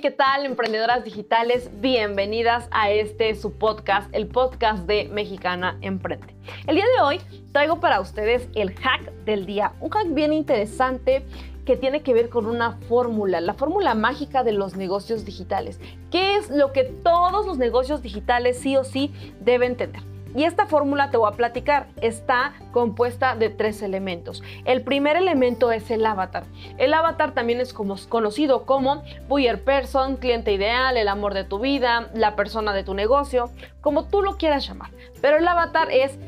¿qué 0.00 0.10
tal, 0.10 0.44
emprendedoras 0.44 1.04
digitales? 1.04 1.70
Bienvenidas 1.80 2.66
a 2.72 2.90
este 2.90 3.32
su 3.36 3.52
podcast, 3.52 4.12
el 4.12 4.26
podcast 4.26 4.86
de 4.86 5.08
Mexicana 5.08 5.78
Emprende. 5.82 6.34
El 6.66 6.74
día 6.74 6.84
de 6.96 7.02
hoy 7.02 7.20
traigo 7.52 7.78
para 7.78 8.00
ustedes 8.00 8.48
el 8.56 8.74
hack 8.74 9.12
del 9.24 9.46
día, 9.46 9.72
un 9.78 9.90
hack 9.90 10.12
bien 10.12 10.32
interesante 10.32 11.24
que 11.64 11.76
tiene 11.76 12.02
que 12.02 12.12
ver 12.12 12.28
con 12.28 12.46
una 12.46 12.72
fórmula, 12.88 13.40
la 13.40 13.54
fórmula 13.54 13.94
mágica 13.94 14.42
de 14.42 14.52
los 14.52 14.74
negocios 14.74 15.24
digitales. 15.24 15.78
¿Qué 16.10 16.36
es 16.36 16.50
lo 16.50 16.72
que 16.72 16.82
todos 16.84 17.46
los 17.46 17.56
negocios 17.56 18.02
digitales 18.02 18.58
sí 18.58 18.76
o 18.76 18.82
sí 18.82 19.12
deben 19.40 19.76
tener? 19.76 20.13
Y 20.34 20.44
esta 20.44 20.66
fórmula 20.66 21.10
te 21.10 21.16
voy 21.16 21.30
a 21.32 21.36
platicar. 21.36 21.86
Está 22.00 22.54
compuesta 22.72 23.36
de 23.36 23.50
tres 23.50 23.82
elementos. 23.82 24.42
El 24.64 24.82
primer 24.82 25.16
elemento 25.16 25.70
es 25.70 25.90
el 25.90 26.04
avatar. 26.04 26.44
El 26.78 26.92
avatar 26.92 27.32
también 27.32 27.60
es 27.60 27.72
como, 27.72 27.96
conocido 28.08 28.66
como 28.66 29.02
buyer 29.28 29.62
person, 29.62 30.16
cliente 30.16 30.52
ideal, 30.52 30.96
el 30.96 31.08
amor 31.08 31.34
de 31.34 31.44
tu 31.44 31.58
vida, 31.58 32.10
la 32.14 32.36
persona 32.36 32.72
de 32.72 32.84
tu 32.84 32.94
negocio, 32.94 33.50
como 33.80 34.04
tú 34.08 34.22
lo 34.22 34.36
quieras 34.36 34.66
llamar. 34.66 34.90
Pero 35.20 35.36
el 35.36 35.46
avatar 35.46 35.90
es 35.90 36.18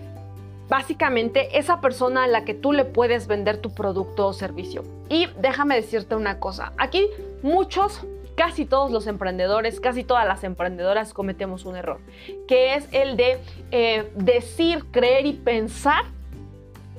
básicamente 0.69 1.59
esa 1.59 1.81
persona 1.81 2.25
a 2.25 2.27
la 2.27 2.45
que 2.45 2.55
tú 2.55 2.73
le 2.73 2.85
puedes 2.85 3.27
vender 3.27 3.59
tu 3.59 3.73
producto 3.73 4.27
o 4.27 4.33
servicio. 4.33 4.83
Y 5.09 5.27
déjame 5.39 5.77
decirte 5.77 6.15
una 6.17 6.41
cosa, 6.41 6.73
aquí 6.79 7.07
muchos 7.43 8.05
casi 8.37 8.67
todos 8.67 8.91
los 8.91 9.07
emprendedores, 9.07 9.81
casi 9.81 10.05
todas 10.05 10.27
las 10.27 10.45
emprendedoras 10.45 11.13
cometemos 11.13 11.65
un 11.65 11.77
error, 11.77 12.01
que 12.47 12.75
es 12.75 12.87
el 12.93 13.17
de 13.17 13.39
eh, 13.71 14.11
decir, 14.15 14.85
creer 14.93 15.27
y 15.27 15.33
pensar 15.33 16.05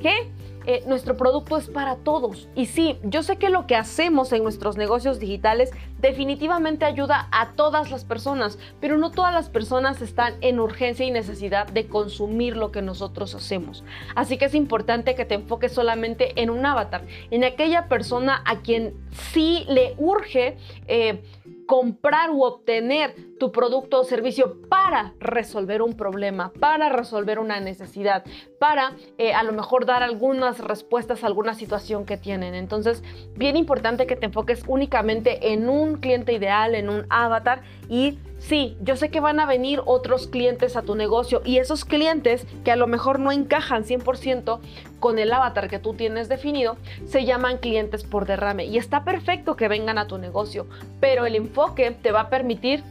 que 0.02 0.30
eh, 0.66 0.84
nuestro 0.86 1.16
producto 1.16 1.58
es 1.58 1.68
para 1.68 1.96
todos. 1.96 2.50
Y 2.54 2.66
sí, 2.66 3.00
yo 3.04 3.24
sé 3.24 3.38
que 3.38 3.50
lo 3.50 3.68
que 3.68 3.76
hacemos 3.78 4.34
en 4.34 4.44
nuestros 4.44 4.76
negocios 4.76 5.18
digitales 5.18 5.72
definitivamente 6.00 6.86
ayuda 6.86 7.28
a 7.32 7.52
todas 7.54 7.92
las 7.92 8.06
personas, 8.06 8.60
pero 8.80 8.98
no 8.98 9.12
todas 9.12 9.34
las 9.34 9.50
personas 9.50 10.02
están 10.02 10.36
en 10.42 10.60
urgencia 10.60 11.06
y 11.06 11.12
necesidad 11.12 11.68
de 11.68 11.88
consumir 11.88 12.58
lo 12.58 12.72
que 12.72 12.82
nosotros 12.82 13.36
hacemos. 13.36 13.84
Así 14.16 14.38
que 14.38 14.46
es 14.46 14.56
importante 14.56 15.16
que 15.16 15.26
te 15.26 15.36
enfoques 15.36 15.72
solamente 15.72 16.42
en 16.42 16.50
un 16.50 16.66
avatar, 16.66 17.04
en 17.32 17.44
aquella 17.44 17.88
persona 17.88 18.42
a 18.46 18.62
quien 18.62 18.94
sí 19.12 19.66
le 19.68 19.96
urge. 19.98 20.58
Eh, 20.88 21.22
comprar 21.68 22.32
u 22.32 22.44
obtener 22.44 23.14
tu 23.38 23.52
producto 23.52 24.00
o 24.00 24.04
servicio 24.04 24.62
para 24.70 25.14
resolver 25.20 25.84
un 25.84 25.96
problema, 25.96 26.52
para 26.60 26.90
resolver 26.90 27.38
una 27.38 27.60
necesidad, 27.60 28.24
para 28.58 28.94
eh, 29.20 29.34
a 29.34 29.44
lo 29.44 29.52
mejor 29.52 29.86
dar 29.86 30.02
algunas 30.02 30.60
respuestas 30.60 31.24
a 31.24 31.28
alguna 31.28 31.54
situación 31.54 32.06
que 32.06 32.18
tienen. 32.18 32.56
Entonces, 32.56 33.04
bien 33.36 33.58
importante 33.58 34.08
que 34.08 34.16
te 34.16 34.26
enfoques 34.26 34.64
únicamente 34.68 35.52
en 35.54 35.70
un 35.70 35.87
cliente 35.96 36.34
ideal, 36.34 36.76
en 36.76 36.90
un 36.90 37.06
avatar 37.10 37.62
y 37.90 38.18
Sí, 38.40 38.78
yo 38.82 38.96
sé 38.96 39.10
que 39.10 39.20
van 39.20 39.40
a 39.40 39.48
venir 39.48 39.82
otros 39.86 40.28
clientes 40.28 40.76
a 40.76 40.84
tu 40.84 40.96
negocio 40.96 41.42
y 41.44 41.58
esos 41.58 41.86
clientes 41.86 42.46
que 42.64 42.72
a 42.72 42.76
lo 42.76 42.86
mejor 42.86 43.20
no 43.20 43.32
encajan 43.32 43.84
100% 43.84 44.60
con 45.00 45.18
el 45.18 45.34
avatar 45.34 45.70
que 45.70 45.80
tú 45.80 45.96
tienes 45.96 46.30
definido, 46.30 46.78
se 47.06 47.26
llaman 47.26 47.58
clientes 47.58 48.04
por 48.04 48.28
derrame. 48.28 48.66
Y 48.66 48.78
está 48.78 49.04
perfecto 49.04 49.56
que 49.56 49.68
vengan 49.68 49.98
a 49.98 50.08
tu 50.08 50.20
negocio, 50.20 50.68
pero 51.00 51.26
el 51.26 51.36
enfoque 51.36 51.92
te 51.92 52.12
va 52.12 52.22
a 52.22 52.30
permitir 52.30 52.84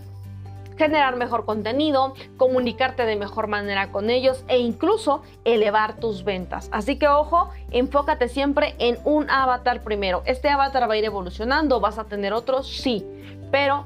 generar 0.76 1.16
mejor 1.16 1.44
contenido, 1.44 2.14
comunicarte 2.36 3.04
de 3.06 3.16
mejor 3.16 3.46
manera 3.46 3.90
con 3.90 4.10
ellos 4.10 4.44
e 4.48 4.58
incluso 4.58 5.22
elevar 5.44 5.96
tus 5.96 6.24
ventas. 6.24 6.68
Así 6.72 6.98
que 6.98 7.08
ojo, 7.08 7.50
enfócate 7.70 8.28
siempre 8.28 8.74
en 8.78 8.98
un 9.04 9.30
avatar 9.30 9.82
primero. 9.82 10.22
Este 10.26 10.48
avatar 10.48 10.88
va 10.88 10.94
a 10.94 10.96
ir 10.96 11.04
evolucionando, 11.04 11.80
vas 11.80 11.98
a 11.98 12.04
tener 12.04 12.32
otros, 12.32 12.68
sí, 12.68 13.04
pero 13.50 13.84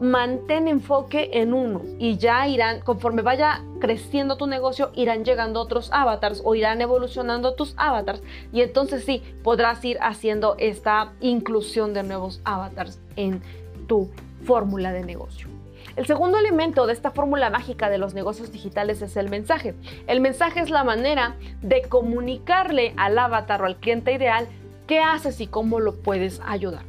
mantén 0.00 0.66
enfoque 0.66 1.28
en 1.34 1.52
uno 1.52 1.82
y 1.98 2.16
ya 2.16 2.48
irán, 2.48 2.80
conforme 2.80 3.20
vaya 3.20 3.62
creciendo 3.80 4.36
tu 4.36 4.46
negocio, 4.46 4.90
irán 4.94 5.24
llegando 5.24 5.60
otros 5.60 5.90
avatars 5.92 6.40
o 6.42 6.54
irán 6.54 6.80
evolucionando 6.80 7.54
tus 7.54 7.74
avatars 7.76 8.22
y 8.50 8.62
entonces 8.62 9.04
sí, 9.04 9.22
podrás 9.44 9.84
ir 9.84 9.98
haciendo 10.00 10.56
esta 10.58 11.12
inclusión 11.20 11.92
de 11.92 12.02
nuevos 12.02 12.40
avatars 12.44 12.98
en 13.16 13.42
tu 13.86 14.10
fórmula 14.44 14.92
de 14.92 15.04
negocio. 15.04 15.59
El 15.96 16.06
segundo 16.06 16.38
elemento 16.38 16.86
de 16.86 16.92
esta 16.92 17.10
fórmula 17.10 17.50
mágica 17.50 17.90
de 17.90 17.98
los 17.98 18.14
negocios 18.14 18.52
digitales 18.52 19.02
es 19.02 19.16
el 19.16 19.28
mensaje. 19.28 19.74
El 20.06 20.20
mensaje 20.20 20.60
es 20.60 20.70
la 20.70 20.84
manera 20.84 21.36
de 21.62 21.82
comunicarle 21.82 22.94
al 22.96 23.18
avatar 23.18 23.62
o 23.62 23.66
al 23.66 23.76
cliente 23.76 24.12
ideal 24.12 24.48
qué 24.86 25.00
haces 25.00 25.40
y 25.40 25.46
cómo 25.46 25.80
lo 25.80 25.96
puedes 25.96 26.40
ayudar. 26.44 26.82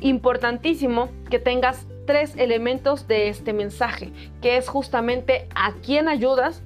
Importantísimo 0.00 1.08
que 1.30 1.38
tengas 1.38 1.86
tres 2.06 2.34
elementos 2.36 3.06
de 3.06 3.28
este 3.28 3.52
mensaje, 3.52 4.12
que 4.40 4.56
es 4.56 4.68
justamente 4.68 5.48
a 5.54 5.72
quién 5.84 6.08
ayudas, 6.08 6.62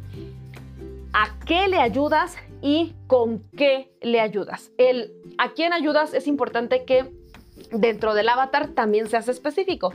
a 1.12 1.38
qué 1.44 1.68
le 1.68 1.78
ayudas 1.78 2.36
y 2.62 2.94
con 3.06 3.42
qué 3.56 3.90
le 4.00 4.20
ayudas. 4.20 4.70
El 4.78 5.12
a 5.38 5.52
quién 5.52 5.72
ayudas 5.72 6.14
es 6.14 6.26
importante 6.26 6.84
que 6.84 7.10
dentro 7.72 8.14
del 8.14 8.28
avatar 8.28 8.68
también 8.68 9.08
seas 9.08 9.28
específico. 9.28 9.92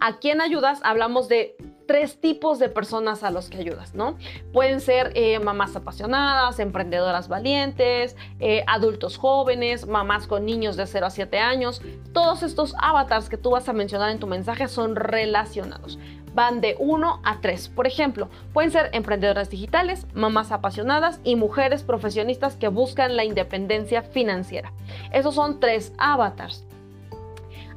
A 0.00 0.18
quién 0.18 0.40
ayudas 0.40 0.80
hablamos 0.82 1.28
de 1.28 1.56
tres 1.86 2.20
tipos 2.20 2.58
de 2.58 2.68
personas 2.68 3.22
a 3.22 3.30
los 3.30 3.50
que 3.50 3.58
ayudas, 3.58 3.94
¿no? 3.94 4.16
Pueden 4.52 4.80
ser 4.80 5.12
eh, 5.14 5.38
mamás 5.40 5.76
apasionadas, 5.76 6.58
emprendedoras 6.58 7.28
valientes, 7.28 8.16
eh, 8.40 8.64
adultos 8.66 9.18
jóvenes, 9.18 9.86
mamás 9.86 10.26
con 10.26 10.46
niños 10.46 10.76
de 10.76 10.86
0 10.86 11.06
a 11.06 11.10
7 11.10 11.38
años. 11.38 11.82
Todos 12.12 12.42
estos 12.42 12.74
avatars 12.80 13.28
que 13.28 13.36
tú 13.36 13.50
vas 13.50 13.68
a 13.68 13.72
mencionar 13.72 14.10
en 14.10 14.18
tu 14.18 14.26
mensaje 14.26 14.68
son 14.68 14.96
relacionados 14.96 15.98
van 16.34 16.60
de 16.60 16.76
1 16.78 17.20
a 17.24 17.40
3. 17.40 17.68
Por 17.68 17.86
ejemplo, 17.86 18.28
pueden 18.52 18.70
ser 18.70 18.90
emprendedoras 18.92 19.50
digitales, 19.50 20.06
mamás 20.14 20.52
apasionadas 20.52 21.20
y 21.24 21.36
mujeres 21.36 21.82
profesionistas 21.82 22.56
que 22.56 22.68
buscan 22.68 23.16
la 23.16 23.24
independencia 23.24 24.02
financiera. 24.02 24.72
Esos 25.12 25.34
son 25.34 25.60
tres 25.60 25.92
avatars. 25.98 26.64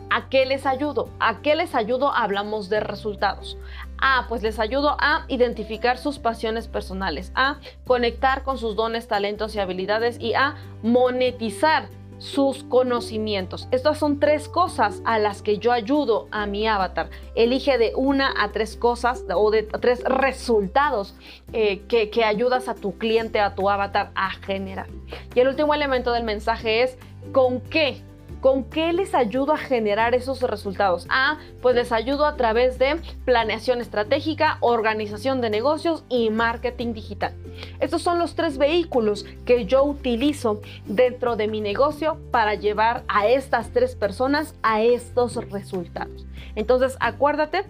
¿A 0.09 0.29
qué 0.29 0.45
les 0.45 0.66
ayudo? 0.66 1.09
¿A 1.19 1.41
qué 1.41 1.55
les 1.55 1.75
ayudo? 1.75 2.13
Hablamos 2.13 2.69
de 2.69 2.79
resultados. 2.79 3.57
A, 3.97 4.25
pues 4.29 4.43
les 4.43 4.59
ayudo 4.59 4.97
a 4.99 5.25
identificar 5.27 5.97
sus 5.97 6.19
pasiones 6.19 6.67
personales, 6.67 7.31
a 7.35 7.59
conectar 7.85 8.43
con 8.43 8.57
sus 8.57 8.75
dones, 8.75 9.07
talentos 9.07 9.55
y 9.55 9.59
habilidades 9.59 10.19
y 10.19 10.33
a 10.33 10.55
monetizar 10.83 11.89
sus 12.17 12.63
conocimientos. 12.63 13.67
Estas 13.71 13.97
son 13.97 14.19
tres 14.19 14.47
cosas 14.47 15.01
a 15.05 15.19
las 15.19 15.41
que 15.41 15.57
yo 15.57 15.71
ayudo 15.71 16.27
a 16.31 16.45
mi 16.45 16.67
avatar. 16.67 17.09
Elige 17.35 17.77
de 17.77 17.93
una 17.95 18.33
a 18.41 18.51
tres 18.51 18.77
cosas 18.77 19.25
o 19.33 19.51
de 19.51 19.63
tres 19.63 20.03
resultados 20.03 21.16
eh, 21.51 21.81
que, 21.87 22.09
que 22.09 22.23
ayudas 22.23 22.69
a 22.69 22.75
tu 22.75 22.97
cliente, 22.97 23.39
a 23.39 23.55
tu 23.55 23.69
avatar 23.69 24.11
a 24.16 24.31
generar. 24.31 24.87
Y 25.33 25.39
el 25.39 25.49
último 25.49 25.73
elemento 25.73 26.11
del 26.13 26.23
mensaje 26.23 26.83
es 26.83 26.97
con 27.33 27.59
qué 27.59 28.01
¿Con 28.45 28.63
qué 28.63 28.94
les 28.94 29.16
ayudo 29.16 29.53
a 29.53 29.57
generar 29.57 30.13
esos 30.13 30.39
resultados? 30.44 31.07
Ah, 31.09 31.39
pues 31.63 31.73
les 31.73 31.91
ayudo 31.91 32.28
a 32.28 32.38
través 32.38 32.78
de 32.78 33.01
planeación 33.25 33.81
estratégica, 33.81 34.59
organización 34.59 35.41
de 35.41 35.50
negocios 35.50 36.03
y 36.09 36.29
marketing 36.29 36.94
digital. 36.94 37.34
Estos 37.79 38.03
son 38.03 38.19
los 38.19 38.35
tres 38.35 38.59
vehículos 38.59 39.25
que 39.45 39.66
yo 39.66 39.84
utilizo 39.84 40.61
dentro 40.85 41.35
de 41.35 41.47
mi 41.47 41.59
negocio 41.59 42.19
para 42.29 42.53
llevar 42.53 43.03
a 43.07 43.28
estas 43.28 43.72
tres 43.72 43.95
personas 43.95 44.53
a 44.61 44.84
estos 44.84 45.38
resultados. 45.50 46.28
Entonces, 46.53 46.97
acuérdate 47.00 47.66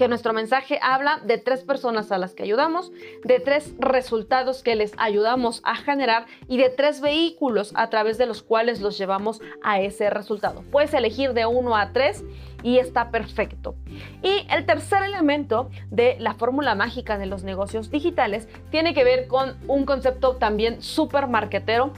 que 0.00 0.08
nuestro 0.08 0.32
mensaje 0.32 0.80
habla 0.80 1.20
de 1.26 1.36
tres 1.36 1.62
personas 1.62 2.10
a 2.10 2.16
las 2.16 2.32
que 2.32 2.42
ayudamos, 2.42 2.90
de 3.22 3.38
tres 3.38 3.74
resultados 3.78 4.62
que 4.62 4.74
les 4.74 4.94
ayudamos 4.96 5.60
a 5.62 5.76
generar 5.76 6.24
y 6.48 6.56
de 6.56 6.70
tres 6.70 7.02
vehículos 7.02 7.74
a 7.76 7.90
través 7.90 8.16
de 8.16 8.24
los 8.24 8.42
cuales 8.42 8.80
los 8.80 8.96
llevamos 8.96 9.42
a 9.62 9.78
ese 9.82 10.08
resultado. 10.08 10.64
Puedes 10.72 10.94
elegir 10.94 11.34
de 11.34 11.44
uno 11.44 11.76
a 11.76 11.92
tres 11.92 12.24
y 12.62 12.78
está 12.78 13.10
perfecto. 13.10 13.74
Y 14.22 14.46
el 14.50 14.64
tercer 14.64 15.02
elemento 15.02 15.68
de 15.90 16.16
la 16.18 16.32
fórmula 16.32 16.74
mágica 16.74 17.18
de 17.18 17.26
los 17.26 17.44
negocios 17.44 17.90
digitales 17.90 18.48
tiene 18.70 18.94
que 18.94 19.04
ver 19.04 19.28
con 19.28 19.58
un 19.68 19.84
concepto 19.84 20.36
también 20.36 20.80
súper 20.80 21.26
marketero 21.26 21.92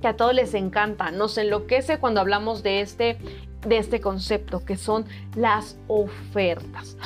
que 0.00 0.06
a 0.06 0.16
todos 0.16 0.32
les 0.32 0.54
encanta, 0.54 1.10
nos 1.10 1.36
enloquece 1.38 1.98
cuando 1.98 2.20
hablamos 2.20 2.62
de 2.62 2.82
este 2.82 3.18
de 3.66 3.78
este 3.78 4.00
concepto, 4.00 4.64
que 4.64 4.76
son 4.76 5.04
las 5.34 5.76
ofertas. 5.88 6.96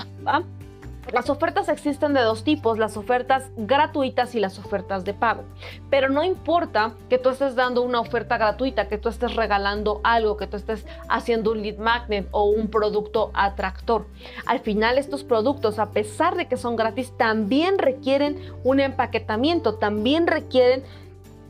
Las 1.13 1.31
ofertas 1.31 1.69
existen 1.69 2.15
de 2.15 2.21
dos 2.21 2.43
tipos, 2.43 2.79
las 2.79 2.97
ofertas 2.97 3.45
gratuitas 3.57 4.35
y 4.35 4.41
las 4.41 4.59
ofertas 4.59 5.05
de 5.05 5.15
pago. 5.15 5.45
Pero 5.89 6.09
no 6.09 6.25
importa 6.25 6.95
que 7.09 7.19
tú 7.19 7.29
estés 7.29 7.55
dando 7.55 7.83
una 7.83 8.01
oferta 8.01 8.37
gratuita, 8.39 8.89
que 8.89 8.99
tú 8.99 9.09
estés 9.09 9.37
regalando 9.37 10.01
algo, 10.03 10.37
que 10.37 10.49
tú 10.49 10.57
estés 10.57 10.85
haciendo 11.09 11.53
un 11.53 11.63
lead 11.63 11.79
magnet 11.79 12.27
o 12.33 12.45
un 12.45 12.69
producto 12.69 13.31
atractor. 13.35 14.07
Al 14.47 14.59
final 14.59 14.99
estos 14.99 15.23
productos, 15.23 15.79
a 15.79 15.91
pesar 15.91 16.35
de 16.35 16.49
que 16.49 16.57
son 16.57 16.75
gratis, 16.75 17.13
también 17.17 17.79
requieren 17.79 18.41
un 18.65 18.81
empaquetamiento, 18.81 19.77
también 19.77 20.27
requieren 20.27 20.83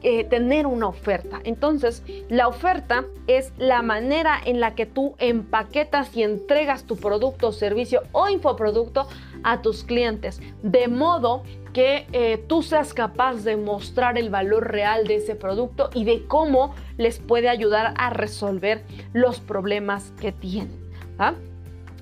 eh, 0.08 0.22
tener 0.22 0.68
una 0.68 0.86
oferta. 0.86 1.40
Entonces, 1.42 2.04
la 2.28 2.46
oferta 2.46 3.06
es 3.26 3.52
la 3.58 3.82
manera 3.82 4.38
en 4.44 4.60
la 4.60 4.76
que 4.76 4.86
tú 4.86 5.16
empaquetas 5.18 6.16
y 6.16 6.22
entregas 6.22 6.84
tu 6.84 6.96
producto, 6.96 7.50
servicio 7.50 8.04
o 8.12 8.28
infoproducto 8.28 9.08
a 9.42 9.62
tus 9.62 9.82
clientes, 9.82 10.40
de 10.62 10.86
modo 10.86 11.42
que 11.72 12.06
eh, 12.12 12.38
tú 12.46 12.62
seas 12.62 12.94
capaz 12.94 13.42
de 13.42 13.56
mostrar 13.56 14.16
el 14.16 14.30
valor 14.30 14.70
real 14.70 15.08
de 15.08 15.16
ese 15.16 15.34
producto 15.34 15.90
y 15.92 16.04
de 16.04 16.24
cómo 16.28 16.72
les 16.98 17.18
puede 17.18 17.48
ayudar 17.48 17.92
a 17.96 18.10
resolver 18.10 18.84
los 19.12 19.40
problemas 19.40 20.12
que 20.20 20.30
tienen. 20.30 20.86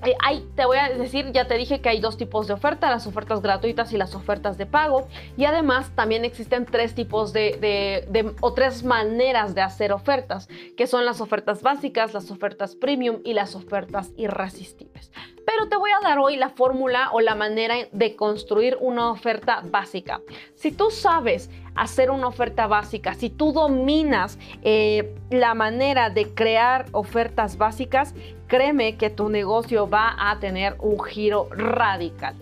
Eh, 0.03 0.43
te 0.55 0.65
voy 0.65 0.77
a 0.77 0.89
decir, 0.89 1.31
ya 1.31 1.47
te 1.47 1.55
dije 1.55 1.81
que 1.81 1.89
hay 1.89 1.99
dos 1.99 2.17
tipos 2.17 2.47
de 2.47 2.53
oferta, 2.53 2.89
las 2.89 3.07
ofertas 3.07 3.41
gratuitas 3.41 3.93
y 3.93 3.97
las 3.97 4.15
ofertas 4.15 4.57
de 4.57 4.65
pago. 4.65 5.07
Y 5.37 5.45
además 5.45 5.91
también 5.95 6.25
existen 6.25 6.65
tres 6.65 6.93
tipos 6.95 7.33
de, 7.33 8.05
o 8.41 8.53
tres 8.53 8.83
maneras 8.83 9.55
de 9.55 9.61
hacer 9.61 9.91
ofertas, 9.91 10.47
que 10.77 10.87
son 10.87 11.05
las 11.05 11.21
ofertas 11.21 11.61
básicas, 11.61 12.13
las 12.13 12.29
ofertas 12.31 12.75
premium 12.75 13.21
y 13.23 13.33
las 13.33 13.55
ofertas 13.55 14.11
irresistibles. 14.17 15.11
Pero 15.45 15.67
te 15.69 15.77
voy 15.77 15.91
a 15.91 16.01
dar 16.01 16.19
hoy 16.19 16.37
la 16.37 16.49
fórmula 16.49 17.09
o 17.11 17.21
la 17.21 17.35
manera 17.35 17.75
de 17.91 18.15
construir 18.15 18.77
una 18.81 19.11
oferta 19.11 19.61
básica. 19.63 20.21
Si 20.55 20.71
tú 20.71 20.89
sabes 20.89 21.49
hacer 21.75 22.09
una 22.09 22.27
oferta 22.27 22.67
básica, 22.67 23.13
si 23.13 23.29
tú 23.29 23.51
dominas 23.51 24.39
eh, 24.63 25.13
la 25.29 25.53
manera 25.53 26.09
de 26.09 26.33
crear 26.33 26.85
ofertas 26.91 27.57
básicas, 27.57 28.15
créeme 28.47 28.97
que 28.97 29.09
tu 29.09 29.29
negocio 29.29 29.89
va 29.89 30.15
a 30.17 30.39
tener 30.39 30.75
un 30.79 31.01
giro 31.03 31.49
radical. 31.51 32.35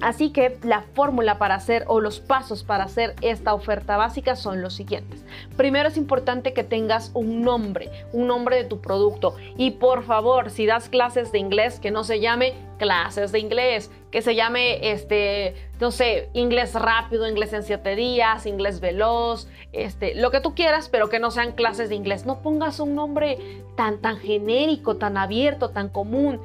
Así 0.00 0.30
que 0.30 0.58
la 0.62 0.82
fórmula 0.94 1.38
para 1.38 1.56
hacer 1.56 1.84
o 1.88 2.00
los 2.00 2.20
pasos 2.20 2.62
para 2.62 2.84
hacer 2.84 3.14
esta 3.20 3.52
oferta 3.52 3.96
básica 3.96 4.36
son 4.36 4.62
los 4.62 4.74
siguientes. 4.74 5.24
Primero 5.56 5.88
es 5.88 5.96
importante 5.96 6.52
que 6.52 6.62
tengas 6.62 7.10
un 7.14 7.42
nombre, 7.42 7.90
un 8.12 8.28
nombre 8.28 8.56
de 8.56 8.64
tu 8.64 8.80
producto. 8.80 9.34
Y 9.56 9.72
por 9.72 10.04
favor, 10.04 10.50
si 10.50 10.66
das 10.66 10.88
clases 10.88 11.32
de 11.32 11.38
inglés, 11.38 11.80
que 11.80 11.90
no 11.90 12.04
se 12.04 12.20
llame 12.20 12.54
clases 12.78 13.32
de 13.32 13.40
inglés, 13.40 13.90
que 14.12 14.22
se 14.22 14.34
llame, 14.34 14.92
este, 14.92 15.54
no 15.80 15.90
sé, 15.90 16.30
inglés 16.32 16.74
rápido, 16.74 17.28
inglés 17.28 17.52
en 17.52 17.64
siete 17.64 17.96
días, 17.96 18.46
inglés 18.46 18.80
veloz, 18.80 19.48
este, 19.72 20.14
lo 20.14 20.30
que 20.30 20.40
tú 20.40 20.54
quieras, 20.54 20.88
pero 20.88 21.08
que 21.08 21.18
no 21.18 21.30
sean 21.30 21.52
clases 21.52 21.88
de 21.88 21.96
inglés. 21.96 22.24
No 22.24 22.40
pongas 22.40 22.78
un 22.78 22.94
nombre 22.94 23.36
tan, 23.76 23.98
tan 23.98 24.16
genérico, 24.18 24.96
tan 24.96 25.16
abierto, 25.16 25.70
tan 25.70 25.88
común 25.88 26.40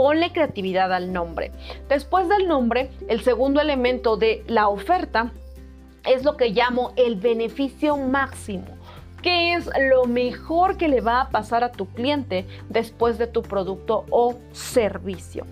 ponle 0.00 0.32
creatividad 0.32 0.94
al 0.94 1.12
nombre. 1.12 1.52
Después 1.90 2.26
del 2.26 2.48
nombre, 2.48 2.90
el 3.08 3.20
segundo 3.20 3.60
elemento 3.60 4.16
de 4.16 4.42
la 4.46 4.70
oferta 4.70 5.30
es 6.06 6.24
lo 6.24 6.38
que 6.38 6.52
llamo 6.52 6.94
el 6.96 7.16
beneficio 7.16 7.98
máximo. 7.98 8.64
¿Qué 9.20 9.52
es 9.52 9.68
lo 9.90 10.06
mejor 10.06 10.78
que 10.78 10.88
le 10.88 11.02
va 11.02 11.20
a 11.20 11.28
pasar 11.28 11.64
a 11.64 11.72
tu 11.72 11.84
cliente 11.84 12.46
después 12.70 13.18
de 13.18 13.26
tu 13.26 13.42
producto 13.42 14.06
o 14.08 14.36
servicio? 14.52 15.44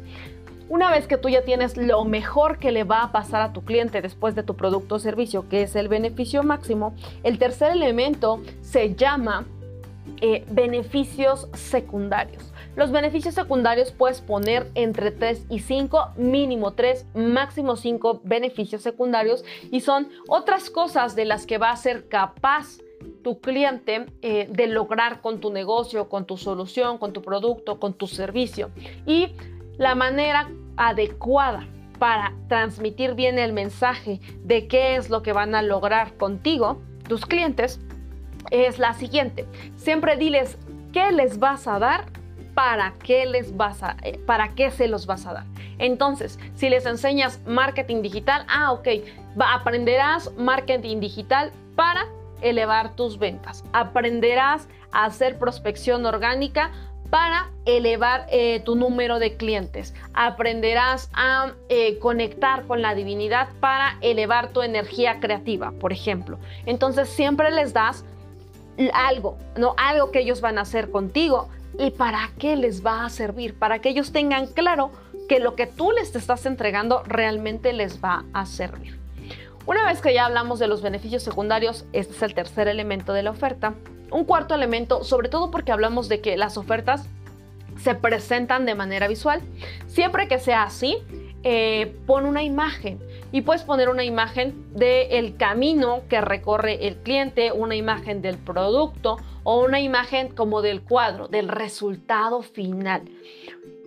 Una 0.70 0.90
vez 0.90 1.06
que 1.06 1.18
tú 1.18 1.28
ya 1.28 1.42
tienes 1.42 1.76
lo 1.76 2.06
mejor 2.06 2.58
que 2.58 2.72
le 2.72 2.84
va 2.84 3.02
a 3.02 3.12
pasar 3.12 3.42
a 3.42 3.52
tu 3.52 3.66
cliente 3.66 4.00
después 4.00 4.34
de 4.34 4.44
tu 4.44 4.56
producto 4.56 4.94
o 4.94 4.98
servicio, 4.98 5.46
que 5.50 5.60
es 5.60 5.76
el 5.76 5.88
beneficio 5.88 6.42
máximo, 6.42 6.94
el 7.22 7.38
tercer 7.38 7.72
elemento 7.72 8.40
se 8.62 8.94
llama 8.94 9.44
eh, 10.20 10.44
beneficios 10.50 11.48
secundarios. 11.54 12.52
Los 12.76 12.92
beneficios 12.92 13.34
secundarios 13.34 13.90
puedes 13.90 14.20
poner 14.20 14.70
entre 14.74 15.10
3 15.10 15.46
y 15.50 15.60
5, 15.60 16.12
mínimo 16.16 16.74
3, 16.74 17.06
máximo 17.14 17.76
5 17.76 18.20
beneficios 18.24 18.82
secundarios 18.82 19.44
y 19.70 19.80
son 19.80 20.08
otras 20.28 20.70
cosas 20.70 21.16
de 21.16 21.24
las 21.24 21.46
que 21.46 21.58
va 21.58 21.70
a 21.70 21.76
ser 21.76 22.08
capaz 22.08 22.78
tu 23.22 23.40
cliente 23.40 24.06
eh, 24.22 24.48
de 24.50 24.66
lograr 24.68 25.20
con 25.20 25.40
tu 25.40 25.52
negocio, 25.52 26.08
con 26.08 26.24
tu 26.24 26.36
solución, 26.36 26.98
con 26.98 27.12
tu 27.12 27.22
producto, 27.22 27.78
con 27.78 27.94
tu 27.94 28.06
servicio. 28.06 28.70
Y 29.06 29.28
la 29.76 29.94
manera 29.94 30.50
adecuada 30.76 31.66
para 31.98 32.34
transmitir 32.48 33.14
bien 33.14 33.38
el 33.38 33.52
mensaje 33.52 34.20
de 34.44 34.68
qué 34.68 34.96
es 34.96 35.10
lo 35.10 35.22
que 35.22 35.32
van 35.32 35.54
a 35.54 35.62
lograr 35.62 36.16
contigo, 36.16 36.80
tus 37.08 37.26
clientes, 37.26 37.80
es 38.50 38.78
la 38.78 38.94
siguiente. 38.94 39.46
Siempre 39.76 40.16
diles 40.16 40.58
qué 40.92 41.12
les 41.12 41.38
vas 41.38 41.66
a 41.66 41.78
dar 41.78 42.06
para 42.54 42.94
qué 43.04 43.24
les 43.26 43.56
vas 43.56 43.82
a, 43.82 43.96
eh, 44.02 44.18
para 44.26 44.54
qué 44.54 44.70
se 44.70 44.88
los 44.88 45.06
vas 45.06 45.26
a 45.26 45.32
dar. 45.32 45.44
Entonces, 45.78 46.38
si 46.56 46.68
les 46.68 46.86
enseñas 46.86 47.40
marketing 47.46 48.02
digital, 48.02 48.44
ah, 48.48 48.72
ok, 48.72 48.88
aprenderás 49.38 50.32
marketing 50.36 50.98
digital 50.98 51.52
para 51.76 52.06
elevar 52.40 52.96
tus 52.96 53.18
ventas. 53.18 53.64
Aprenderás 53.72 54.68
a 54.90 55.04
hacer 55.04 55.38
prospección 55.38 56.04
orgánica 56.04 56.72
para 57.10 57.50
elevar 57.64 58.26
eh, 58.30 58.60
tu 58.64 58.74
número 58.74 59.18
de 59.18 59.36
clientes. 59.36 59.94
Aprenderás 60.12 61.10
a 61.14 61.52
eh, 61.68 61.98
conectar 61.98 62.66
con 62.66 62.82
la 62.82 62.94
divinidad 62.94 63.48
para 63.60 63.96
elevar 64.00 64.48
tu 64.48 64.62
energía 64.62 65.20
creativa, 65.20 65.72
por 65.80 65.92
ejemplo. 65.92 66.38
Entonces 66.66 67.08
siempre 67.08 67.50
les 67.50 67.72
das 67.72 68.04
algo, 68.92 69.38
no 69.56 69.74
algo 69.76 70.10
que 70.10 70.20
ellos 70.20 70.40
van 70.40 70.58
a 70.58 70.62
hacer 70.62 70.90
contigo 70.90 71.48
y 71.78 71.90
para 71.90 72.30
qué 72.38 72.56
les 72.56 72.84
va 72.84 73.04
a 73.04 73.10
servir, 73.10 73.58
para 73.58 73.80
que 73.80 73.88
ellos 73.88 74.12
tengan 74.12 74.46
claro 74.46 74.90
que 75.28 75.40
lo 75.40 75.54
que 75.54 75.66
tú 75.66 75.92
les 75.92 76.14
estás 76.14 76.46
entregando 76.46 77.02
realmente 77.04 77.72
les 77.72 78.02
va 78.02 78.24
a 78.32 78.46
servir. 78.46 78.98
Una 79.66 79.84
vez 79.84 80.00
que 80.00 80.14
ya 80.14 80.24
hablamos 80.24 80.58
de 80.58 80.66
los 80.66 80.80
beneficios 80.80 81.22
secundarios, 81.22 81.84
este 81.92 82.14
es 82.14 82.22
el 82.22 82.34
tercer 82.34 82.68
elemento 82.68 83.12
de 83.12 83.22
la 83.22 83.30
oferta. 83.30 83.74
Un 84.10 84.24
cuarto 84.24 84.54
elemento, 84.54 85.04
sobre 85.04 85.28
todo 85.28 85.50
porque 85.50 85.72
hablamos 85.72 86.08
de 86.08 86.22
que 86.22 86.38
las 86.38 86.56
ofertas 86.56 87.06
se 87.78 87.94
presentan 87.94 88.64
de 88.64 88.74
manera 88.74 89.08
visual. 89.08 89.42
Siempre 89.86 90.26
que 90.26 90.38
sea 90.38 90.62
así, 90.62 90.96
eh, 91.42 91.94
pon 92.06 92.24
una 92.24 92.42
imagen 92.42 92.98
y 93.32 93.42
puedes 93.42 93.62
poner 93.62 93.88
una 93.88 94.04
imagen 94.04 94.72
del 94.74 95.36
camino 95.36 96.02
que 96.08 96.20
recorre 96.20 96.86
el 96.86 96.96
cliente, 96.96 97.52
una 97.52 97.76
imagen 97.76 98.22
del 98.22 98.38
producto 98.38 99.18
o 99.42 99.64
una 99.64 99.80
imagen 99.80 100.28
como 100.28 100.62
del 100.62 100.82
cuadro, 100.82 101.28
del 101.28 101.48
resultado 101.48 102.42
final. 102.42 103.02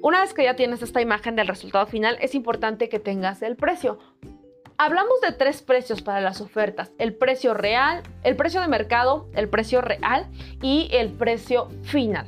Una 0.04 0.22
vez 0.22 0.34
que 0.34 0.44
ya 0.44 0.56
tienes 0.56 0.82
esta 0.82 1.02
imagen 1.02 1.36
del 1.36 1.48
resultado 1.48 1.86
final, 1.86 2.18
es 2.22 2.34
importante 2.34 2.90
que 2.90 3.00
tengas 3.00 3.42
el 3.42 3.56
precio. 3.56 4.00
Hablamos 4.78 5.22
de 5.22 5.32
tres 5.32 5.62
precios 5.62 6.02
para 6.02 6.22
las 6.22 6.42
ofertas. 6.42 6.92
El 6.98 7.14
precio 7.14 7.54
real, 7.54 8.02
el 8.24 8.36
precio 8.36 8.62
de 8.62 8.68
mercado, 8.68 9.28
el 9.36 9.48
precio 9.48 9.80
real 9.82 10.26
y 10.62 10.90
el 10.92 11.12
precio 11.12 11.70
final. 11.84 12.28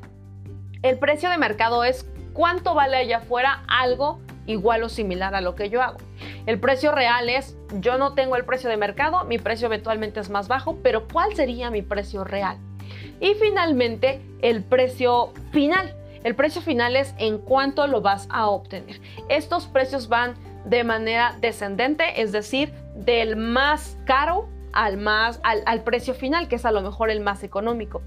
El 0.84 1.00
precio 1.00 1.32
de 1.32 1.40
mercado 1.40 1.84
es 1.84 2.06
cuánto 2.34 2.76
vale 2.76 2.98
allá 2.98 3.18
afuera 3.18 3.64
algo 3.68 4.20
igual 4.46 4.84
o 4.84 4.90
similar 4.90 5.36
a 5.36 5.42
lo 5.42 5.56
que 5.56 5.70
yo 5.70 5.82
hago. 5.82 5.98
El 6.46 6.60
precio 6.60 6.92
real 6.92 7.30
es, 7.30 7.56
yo 7.80 7.98
no 7.98 8.14
tengo 8.14 8.36
el 8.36 8.46
precio 8.46 8.70
de 8.70 8.78
mercado, 8.78 9.24
mi 9.26 9.38
precio 9.38 9.68
eventualmente 9.68 10.20
es 10.20 10.30
más 10.30 10.48
bajo, 10.48 10.78
pero 10.84 11.08
¿cuál 11.08 11.36
sería 11.36 11.70
mi 11.70 11.82
precio 11.82 12.24
real? 12.24 12.58
Y 13.20 13.36
finalmente, 13.36 14.22
el 14.42 14.64
precio 14.64 15.34
final. 15.52 15.96
El 16.24 16.36
precio 16.36 16.62
final 16.62 16.96
es 16.96 17.14
en 17.18 17.38
cuánto 17.38 17.88
lo 17.88 18.02
vas 18.02 18.28
a 18.30 18.48
obtener. 18.48 19.00
Estos 19.30 19.66
precios 19.66 20.08
van 20.08 20.36
de 20.66 20.84
manera 20.84 21.36
descendente, 21.42 22.22
es 22.22 22.32
decir, 22.32 22.74
del 22.96 23.36
más 23.36 23.98
caro 24.06 24.48
al, 24.72 24.98
más, 24.98 25.40
al, 25.44 25.84
precio 25.84 26.14
final, 26.14 26.48
que 26.48 26.56
es 26.56 26.66
a 26.66 26.72
lo 26.72 26.82
mejor 26.82 27.10
el 27.10 27.20
más 27.20 27.44
económico. 27.44 28.02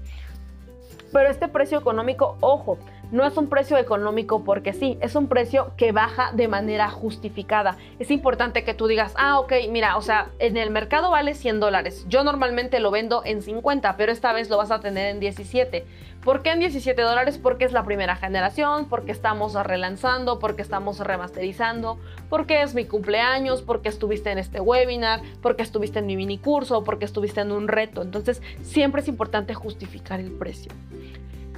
Pero 1.13 1.29
este 1.29 1.47
precio 1.47 1.79
económico, 1.79 2.37
ojo, 2.41 2.77
no 3.11 3.25
es 3.25 3.37
un 3.37 3.47
precio 3.47 3.77
económico 3.77 4.43
porque 4.43 4.73
sí, 4.73 4.97
es 5.01 5.15
un 5.15 5.27
precio 5.27 5.71
que 5.77 5.91
baja 5.91 6.31
de 6.33 6.47
manera 6.47 6.89
justificada. 6.89 7.77
Es 7.99 8.11
importante 8.11 8.63
que 8.63 8.73
tú 8.73 8.87
digas, 8.87 9.13
ah, 9.17 9.39
ok, 9.39 9.53
mira, 9.69 9.97
o 9.97 10.01
sea, 10.01 10.29
en 10.39 10.57
el 10.57 10.71
mercado 10.71 11.11
vale 11.11 11.33
100 11.33 11.59
dólares. 11.59 12.05
Yo 12.07 12.23
normalmente 12.23 12.79
lo 12.79 12.91
vendo 12.91 13.21
en 13.25 13.41
50, 13.41 13.97
pero 13.97 14.11
esta 14.11 14.33
vez 14.33 14.49
lo 14.49 14.57
vas 14.57 14.71
a 14.71 14.79
tener 14.79 15.07
en 15.07 15.19
17. 15.19 15.85
¿Por 16.23 16.41
qué 16.41 16.51
en 16.51 16.59
17 16.59 17.01
dólares? 17.01 17.37
Porque 17.41 17.63
es 17.63 17.71
la 17.71 17.85
primera 17.85 18.17
generación, 18.17 18.89
porque 18.89 19.13
estamos 19.13 19.53
relanzando, 19.53 20.39
porque 20.39 20.61
estamos 20.61 20.99
remasterizando, 20.99 21.99
porque 22.29 22.63
es 22.63 22.73
mi 22.73 22.83
cumpleaños, 22.83 23.61
porque 23.61 23.87
estuviste 23.87 24.31
en 24.31 24.37
este 24.37 24.59
webinar, 24.59 25.21
porque 25.41 25.63
estuviste 25.63 25.99
en 25.99 26.05
mi 26.05 26.17
mini 26.17 26.37
curso, 26.37 26.83
porque 26.83 27.05
estuviste 27.05 27.39
en 27.39 27.53
un 27.53 27.69
reto. 27.69 28.01
Entonces, 28.01 28.41
siempre 28.61 29.01
es 29.01 29.07
importante 29.07 29.53
justificar 29.53 30.19
el 30.19 30.31
precio. 30.31 30.71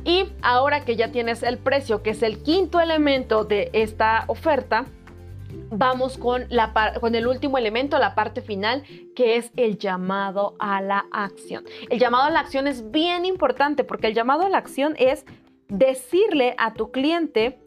Y 0.09 0.25
ahora 0.41 0.85
que 0.85 0.95
ya 0.95 1.11
tienes 1.11 1.43
el 1.43 1.59
precio, 1.59 2.01
que 2.01 2.09
es 2.09 2.23
el 2.23 2.41
quinto 2.41 2.79
elemento 2.79 3.43
de 3.43 3.69
esta 3.73 4.23
oferta, 4.25 4.87
vamos 5.69 6.17
con, 6.17 6.45
la, 6.49 6.73
con 6.99 7.13
el 7.13 7.27
último 7.27 7.59
elemento, 7.59 7.99
la 7.99 8.15
parte 8.15 8.41
final, 8.41 8.83
que 9.15 9.37
es 9.37 9.51
el 9.55 9.77
llamado 9.77 10.55
a 10.57 10.81
la 10.81 11.05
acción. 11.11 11.63
El 11.91 11.99
llamado 11.99 12.23
a 12.23 12.31
la 12.31 12.39
acción 12.39 12.65
es 12.65 12.89
bien 12.89 13.23
importante 13.23 13.83
porque 13.83 14.07
el 14.07 14.15
llamado 14.15 14.47
a 14.47 14.49
la 14.49 14.57
acción 14.57 14.95
es 14.97 15.27
decirle 15.67 16.55
a 16.57 16.73
tu 16.73 16.89
cliente 16.89 17.59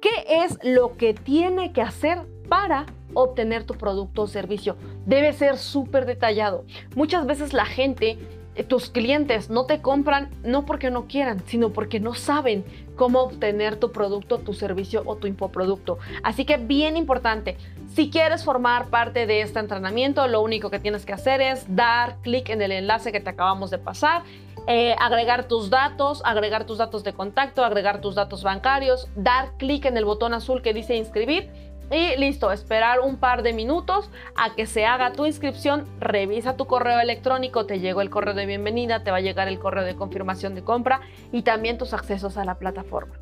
qué 0.00 0.44
es 0.44 0.60
lo 0.62 0.96
que 0.96 1.12
tiene 1.12 1.72
que 1.72 1.82
hacer 1.82 2.20
para 2.48 2.86
obtener 3.14 3.64
tu 3.64 3.74
producto 3.74 4.22
o 4.22 4.26
servicio. 4.28 4.76
Debe 5.06 5.32
ser 5.32 5.56
súper 5.56 6.06
detallado. 6.06 6.66
Muchas 6.94 7.26
veces 7.26 7.52
la 7.52 7.66
gente 7.66 8.16
tus 8.62 8.88
clientes 8.88 9.50
no 9.50 9.66
te 9.66 9.82
compran 9.82 10.30
no 10.44 10.64
porque 10.64 10.90
no 10.90 11.06
quieran, 11.06 11.42
sino 11.46 11.70
porque 11.70 11.98
no 11.98 12.14
saben 12.14 12.64
cómo 12.94 13.20
obtener 13.20 13.76
tu 13.76 13.90
producto, 13.90 14.38
tu 14.38 14.52
servicio 14.52 15.02
o 15.06 15.16
tu 15.16 15.26
infoproducto. 15.26 15.98
Así 16.22 16.44
que 16.44 16.56
bien 16.56 16.96
importante, 16.96 17.56
si 17.92 18.10
quieres 18.10 18.44
formar 18.44 18.86
parte 18.86 19.26
de 19.26 19.40
este 19.40 19.58
entrenamiento, 19.58 20.26
lo 20.28 20.40
único 20.40 20.70
que 20.70 20.78
tienes 20.78 21.04
que 21.04 21.12
hacer 21.12 21.40
es 21.40 21.64
dar 21.74 22.18
clic 22.22 22.48
en 22.50 22.62
el 22.62 22.70
enlace 22.70 23.10
que 23.10 23.20
te 23.20 23.30
acabamos 23.30 23.70
de 23.70 23.78
pasar, 23.78 24.22
eh, 24.66 24.94
agregar 24.98 25.48
tus 25.48 25.68
datos, 25.68 26.22
agregar 26.24 26.64
tus 26.64 26.78
datos 26.78 27.04
de 27.04 27.12
contacto, 27.12 27.64
agregar 27.64 28.00
tus 28.00 28.14
datos 28.14 28.42
bancarios, 28.42 29.08
dar 29.16 29.56
clic 29.58 29.84
en 29.84 29.96
el 29.96 30.04
botón 30.04 30.32
azul 30.32 30.62
que 30.62 30.72
dice 30.72 30.96
inscribir 30.96 31.50
y 31.90 32.16
listo, 32.16 32.50
esperar 32.50 33.00
un 33.00 33.16
par 33.16 33.42
de 33.42 33.52
minutos 33.52 34.10
a 34.36 34.54
que 34.54 34.66
se 34.66 34.86
haga 34.86 35.12
tu 35.12 35.26
inscripción, 35.26 35.86
revisa 36.00 36.56
tu 36.56 36.66
correo 36.66 36.98
electrónico, 37.00 37.66
te 37.66 37.78
llegó 37.80 38.00
el 38.00 38.10
correo 38.10 38.34
de 38.34 38.46
bienvenida, 38.46 39.04
te 39.04 39.10
va 39.10 39.18
a 39.18 39.20
llegar 39.20 39.48
el 39.48 39.58
correo 39.58 39.84
de 39.84 39.94
confirmación 39.94 40.54
de 40.54 40.62
compra 40.62 41.00
y 41.32 41.42
también 41.42 41.78
tus 41.78 41.92
accesos 41.92 42.36
a 42.36 42.44
la 42.44 42.56
plataforma. 42.56 43.14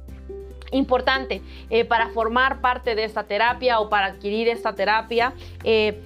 Importante, 0.71 1.42
eh, 1.69 1.85
para 1.85 2.09
formar 2.09 2.61
parte 2.61 2.95
de 2.95 3.04
esta 3.04 3.25
terapia 3.25 3.81
o 3.81 3.90
para 3.90 4.07
adquirir 4.07 4.49
esta 4.49 4.75
terapia, 4.75 5.35
eh, 5.64 6.02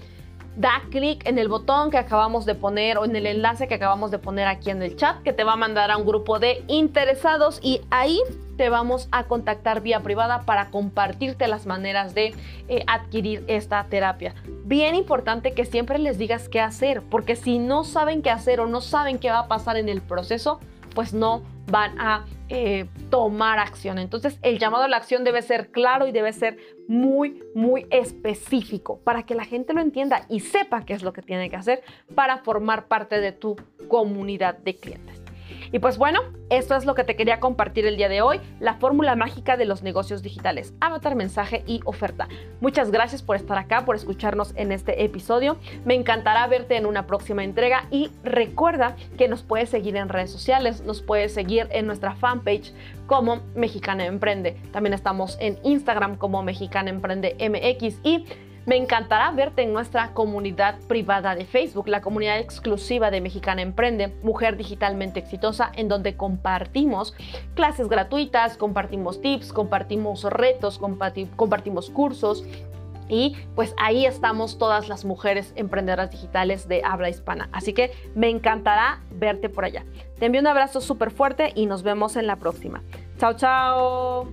da 0.57 0.83
clic 0.91 1.27
en 1.29 1.39
el 1.39 1.49
botón 1.49 1.91
que 1.91 1.99
acabamos 1.99 2.47
de 2.47 2.55
poner 2.55 2.99
o 2.99 3.05
en 3.05 3.15
el 3.15 3.27
enlace 3.27 3.69
que 3.69 3.75
acabamos 3.75 4.11
de 4.11 4.19
poner 4.19 4.49
aquí 4.49 4.71
en 4.71 4.83
el 4.83 4.97
chat 4.97 5.23
que 5.23 5.33
te 5.33 5.45
va 5.45 5.53
a 5.53 5.57
mandar 5.57 5.91
a 5.91 5.97
un 5.99 6.07
grupo 6.07 6.39
de 6.39 6.65
interesados 6.67 7.61
y 7.63 7.83
ahí 7.91 8.21
te 8.57 8.69
vamos 8.69 9.09
a 9.13 9.25
contactar 9.25 9.83
vía 9.83 10.03
privada 10.03 10.43
para 10.43 10.71
compartirte 10.71 11.49
las 11.49 11.67
maneras 11.67 12.15
de 12.15 12.35
eh, 12.69 12.85
adquirir 12.87 13.45
esta 13.47 13.85
terapia. 13.85 14.35
Bien 14.65 14.95
importante 14.95 15.53
que 15.53 15.65
siempre 15.65 15.99
les 15.99 16.19
digas 16.19 16.49
qué 16.49 16.61
hacer, 16.61 17.03
porque 17.03 17.37
si 17.37 17.59
no 17.59 17.85
saben 17.85 18.23
qué 18.23 18.31
hacer 18.31 18.61
o 18.61 18.67
no 18.67 18.81
saben 18.81 19.19
qué 19.19 19.31
va 19.31 19.41
a 19.41 19.49
pasar 19.49 19.77
en 19.77 19.89
el 19.89 20.01
proceso, 20.01 20.61
pues 20.95 21.13
no 21.13 21.43
van 21.71 22.01
a 22.01 22.25
eh, 22.49 22.87
tomar 23.11 23.59
acción. 23.59 23.99
Entonces 23.99 24.39
el 24.43 24.59
llamado 24.59 24.85
a 24.85 24.89
la 24.89 24.97
acción 24.97 25.25
debe 25.25 25.43
ser 25.43 25.71
claro 25.71 26.07
y 26.07 26.13
debe 26.13 26.33
ser 26.33 26.59
muy, 26.89 27.43
muy 27.55 27.87
específico 27.91 29.01
para 29.05 29.25
que 29.25 29.35
la 29.35 29.45
gente 29.45 29.75
lo 29.75 29.81
entienda 29.81 30.25
y 30.29 30.41
sepa 30.41 30.85
qué 30.85 30.95
es 30.95 31.03
lo 31.03 31.13
que 31.13 31.23
tiene 31.23 31.51
que 31.51 31.57
hacer 31.57 31.83
para 32.15 32.39
formar 32.39 32.87
parte 32.87 33.21
de 33.21 33.33
tu 33.33 33.57
comunidad 33.89 34.57
de 34.59 34.77
clientes. 34.77 35.26
Y 35.73 35.79
pues 35.79 35.99
bueno, 35.99 36.21
esto 36.49 36.77
es 36.77 36.85
lo 36.85 36.95
que 36.95 37.05
te 37.05 37.17
quería 37.17 37.41
compartir 37.41 37.87
el 37.87 37.97
día 37.97 38.09
de 38.09 38.23
hoy, 38.23 38.41
la 38.61 38.75
fórmula 38.75 39.17
mágica 39.17 39.57
de 39.57 39.65
los 39.65 39.83
negocios 39.83 40.23
digitales, 40.23 40.75
avatar, 40.81 41.15
mensaje 41.15 41.65
y 41.67 41.81
oferta. 41.85 42.29
Muchas 42.61 42.91
gracias 42.91 43.23
por 43.23 43.37
estar 43.37 43.59
acá, 43.59 43.85
por 43.85 43.97
escucharnos 43.97 44.53
en 44.57 44.73
este 44.73 45.05
episodio. 45.05 45.57
Me 45.85 45.95
encantará 45.95 46.47
verte 46.47 46.77
en 46.77 46.87
una 46.87 47.07
próxima 47.07 47.45
entrega 47.45 47.87
y 47.91 48.11
recuerda 48.23 48.97
que 49.19 49.29
nos 49.29 49.43
puedes 49.43 49.71
seguir 49.71 49.97
en 49.97 50.09
redes 50.09 50.31
sociales, 50.31 50.83
nos 50.83 51.03
puedes 51.03 51.35
seguir 51.35 51.69
en 51.71 51.87
nuestra 51.87 52.15
fanpage 52.15 52.73
como 53.07 53.41
Mexicana 53.55 54.07
Emprende. 54.07 54.57
También 54.73 54.95
estamos 54.95 55.37
en 55.41 55.59
Instagram 55.65 56.17
como 56.17 56.43
Mexicana 56.43 56.91
Emprende 56.91 57.37
MX 57.41 58.01
y 58.03 58.25
me 58.67 58.77
encantará 58.77 59.31
verte 59.31 59.63
en 59.63 59.73
nuestra 59.73 60.13
comunidad 60.13 60.79
privada 60.89 61.35
de 61.35 61.45
Facebook, 61.45 61.89
la 61.89 62.03
comunidad 62.03 62.39
exclusiva 62.39 63.11
de 63.11 63.21
Mexicana 63.21 63.63
Emprende, 63.63 64.15
Mujer 64.23 64.57
Digitalmente 64.57 65.21
Exitosa, 65.21 65.73
en 65.75 65.89
donde 65.89 66.17
compartimos 66.17 67.15
clases 67.55 67.89
gratuitas, 67.89 68.57
compartimos 68.57 69.23
tips, 69.23 69.53
compartimos 69.53 70.25
retos, 70.25 70.79
compartimos 70.79 71.91
cursos, 71.91 72.45
y 73.09 73.37
pues 73.55 73.75
ahí 73.79 74.05
estamos 74.05 74.59
todas 74.59 74.89
las 74.89 75.05
mujeres 75.05 75.53
emprendedoras 75.57 76.11
digitales 76.11 76.69
de 76.69 76.83
habla 76.85 77.09
hispana. 77.09 77.49
Así 77.53 77.73
que 77.73 77.93
me 78.15 78.29
encantará 78.29 79.01
verte 79.13 79.49
por 79.49 79.65
allá. 79.65 79.85
Te 80.19 80.27
envío 80.27 80.41
un 80.41 80.47
abrazo 80.47 80.81
súper 80.81 81.11
fuerte 81.11 81.53
y 81.55 81.67
nos 81.67 81.83
vemos 81.83 82.17
en 82.17 82.27
la 82.27 82.37
próxima. 82.37 82.83
Chao, 83.19 83.35
chao. 83.35 84.29